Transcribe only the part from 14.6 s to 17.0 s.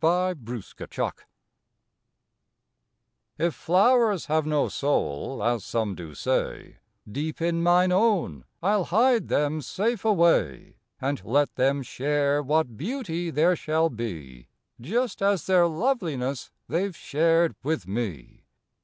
Just as their loveliness they ve